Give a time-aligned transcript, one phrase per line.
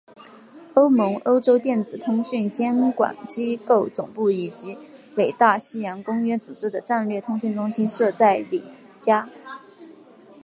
[0.73, 4.75] 欧盟欧洲电子通讯监管机构总部以及
[5.15, 8.63] 北大西洋公约组织的战略通讯中心设在里
[8.99, 9.29] 加。